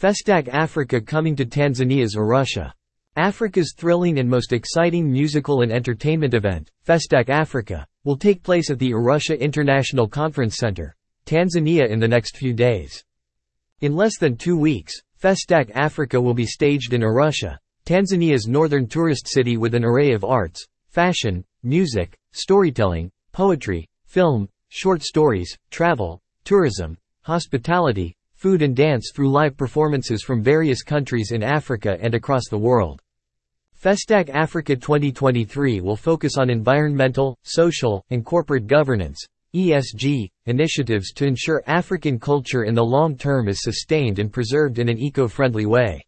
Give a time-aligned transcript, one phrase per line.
[0.00, 2.72] Festac Africa coming to Tanzania's Arusha.
[3.16, 8.78] Africa's thrilling and most exciting musical and entertainment event, Festac Africa, will take place at
[8.78, 13.04] the Arusha International Conference Center, Tanzania in the next few days.
[13.82, 19.28] In less than two weeks, Festac Africa will be staged in Arusha, Tanzania's northern tourist
[19.28, 26.96] city with an array of arts, fashion, music, storytelling, poetry, film, short stories, travel, tourism,
[27.20, 32.56] hospitality, food and dance through live performances from various countries in Africa and across the
[32.56, 32.98] world.
[33.78, 39.22] Festac Africa 2023 will focus on environmental, social, and corporate governance
[39.54, 44.88] ESG, initiatives to ensure African culture in the long term is sustained and preserved in
[44.88, 46.02] an eco-friendly way.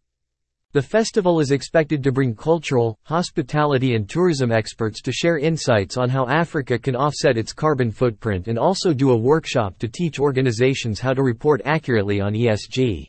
[0.75, 6.09] The festival is expected to bring cultural, hospitality and tourism experts to share insights on
[6.09, 10.99] how Africa can offset its carbon footprint and also do a workshop to teach organizations
[10.99, 13.05] how to report accurately on ESG.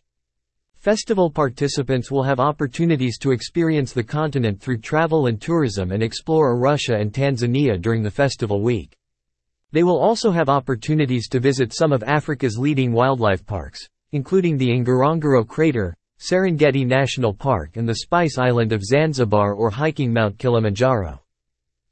[0.76, 6.58] Festival participants will have opportunities to experience the continent through travel and tourism and explore
[6.58, 8.94] Arusha and Tanzania during the festival week.
[9.72, 14.68] They will also have opportunities to visit some of Africa's leading wildlife parks, including the
[14.68, 21.20] Ngorongoro Crater, Serengeti National Park and the Spice Island of Zanzibar or hiking Mount Kilimanjaro.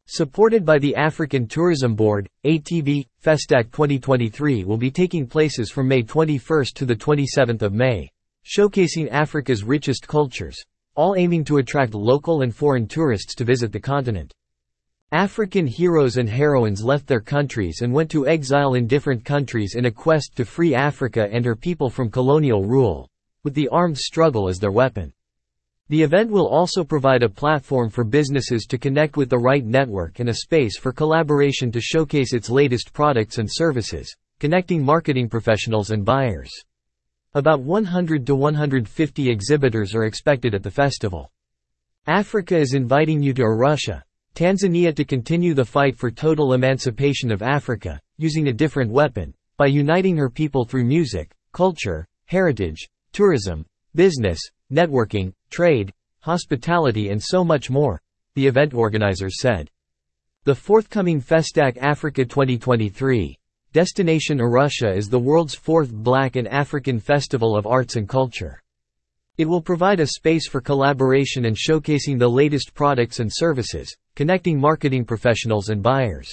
[0.06, 6.02] Supported by the African Tourism Board, ATB, Festac 2023 will be taking places from May
[6.02, 8.09] 21 to the 27th of May,
[8.46, 10.64] showcasing Africa's richest cultures,
[10.96, 14.34] all aiming to attract local and foreign tourists to visit the continent.
[15.12, 19.88] African heroes and heroines left their countries and went to exile in different countries in
[19.88, 23.09] a quest to free Africa and her people from colonial rule,
[23.44, 25.14] with the armed struggle as their weapon.
[25.89, 30.20] The event will also provide a platform for businesses to connect with the right network
[30.20, 35.92] and a space for collaboration to showcase its latest products and services, connecting marketing professionals
[35.92, 36.50] and buyers.
[37.34, 41.31] About 100 to 150 exhibitors are expected at the festival.
[42.08, 44.02] Africa is inviting you to Arusha,
[44.34, 49.66] Tanzania to continue the fight for total emancipation of Africa, using a different weapon, by
[49.66, 54.40] uniting her people through music, culture, heritage, tourism, business,
[54.72, 55.92] networking, trade,
[56.22, 58.02] hospitality and so much more,
[58.36, 59.70] the event organizers said.
[60.44, 63.38] The forthcoming Festac Africa 2023,
[63.74, 68.62] Destination Arusha is the world's fourth Black and African Festival of Arts and Culture.
[69.38, 74.60] It will provide a space for collaboration and showcasing the latest products and services, connecting
[74.60, 76.30] marketing professionals and buyers.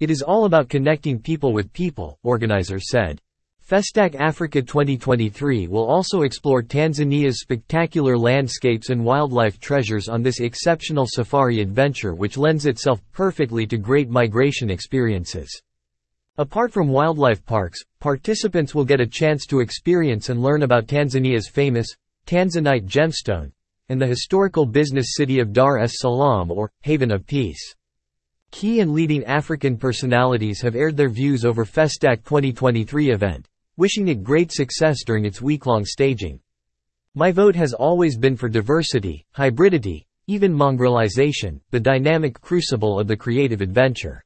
[0.00, 3.20] It is all about connecting people with people, organizers said.
[3.70, 11.06] Festac Africa 2023 will also explore Tanzania's spectacular landscapes and wildlife treasures on this exceptional
[11.06, 15.62] safari adventure which lends itself perfectly to great migration experiences.
[16.36, 21.48] Apart from wildlife parks, participants will get a chance to experience and learn about Tanzania's
[21.48, 21.86] famous
[22.26, 23.52] Tanzanite gemstone,
[23.88, 27.76] and the historical business city of Dar es Salaam or Haven of Peace.
[28.50, 33.46] Key and leading African personalities have aired their views over Festac 2023 event,
[33.80, 36.38] wishing it great success during its week-long staging.
[37.14, 43.16] My vote has always been for diversity, hybridity, even mongrelization, the dynamic crucible of the
[43.16, 44.22] creative adventure.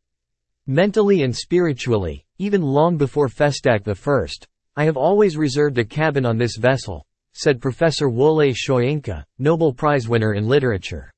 [0.66, 4.26] Mentally and spiritually, even long before Festac I,
[4.75, 10.09] I have always reserved a cabin on this vessel, said Professor Wole Soyinka, Nobel Prize
[10.09, 11.13] winner in literature.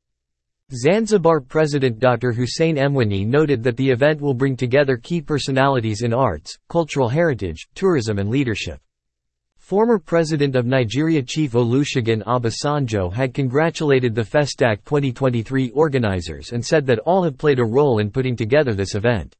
[0.75, 2.33] Zanzibar President Dr.
[2.33, 7.69] Hussein Mwinyi noted that the event will bring together key personalities in arts, cultural heritage,
[7.77, 8.81] tourism and leadership.
[9.59, 16.85] Former President of Nigeria Chief Olusegun Obasanjo had congratulated the Festac 2023 organizers and said
[16.87, 19.37] that all have played a role in putting together this event.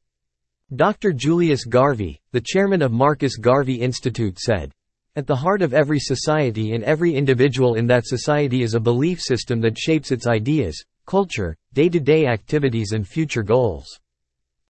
[0.77, 1.11] Dr.
[1.11, 4.71] Julius Garvey, the chairman of Marcus Garvey Institute said,
[5.17, 9.19] at the heart of every society and every individual in that society is a belief
[9.19, 13.99] system that shapes its ideas, culture, day-to-day activities and future goals.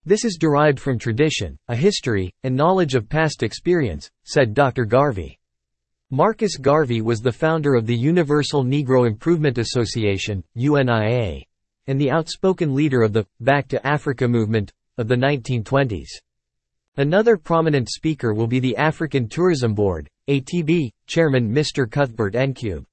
[0.06, 4.86] This is derived from tradition, a history, and knowledge of past experience, said Dr.
[4.86, 5.38] Garvey.
[6.12, 11.42] Marcus Garvey was the founder of the Universal Negro Improvement Association, UNIA,
[11.88, 16.08] and the outspoken leader of the Back to Africa movement of the 1920s.
[16.96, 21.90] Another prominent speaker will be the African Tourism Board, ATB, Chairman Mr.
[21.92, 22.86] Cuthbert Ncube.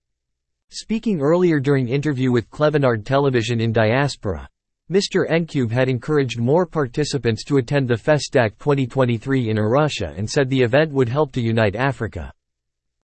[0.77, 4.49] Speaking earlier during interview with Clevenard Television in Diaspora,
[4.91, 5.25] Mr.
[5.31, 10.61] Ncube had encouraged more participants to attend the Festac 2023 in Arusha and said the
[10.61, 12.33] event would help to unite Africa.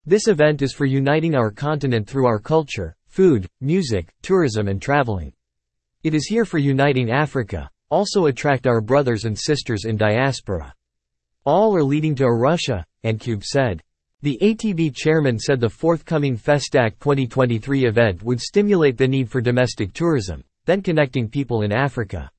[0.05, 5.33] This event is for uniting our continent through our culture, food, music, tourism and traveling.
[6.03, 10.75] It is here for uniting Africa, also attract our brothers and sisters in diaspora.
[11.45, 13.81] All are leading to Arusha, Ncube said.
[14.23, 19.95] The ATB chairman said the forthcoming Festac 2023 event would stimulate the need for domestic
[19.95, 22.31] tourism, then connecting people in Africa.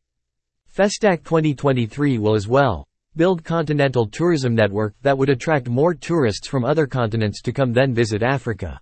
[0.78, 6.64] Festac 2023 will as well build continental tourism network that would attract more tourists from
[6.64, 8.80] other continents to come then visit Africa.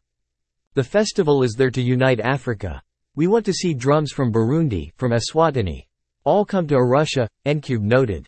[0.74, 2.82] The festival is there to unite Africa.
[3.16, 5.86] We want to see drums from Burundi, from Eswatini.
[6.26, 8.28] All come to Arusha, Ncube noted.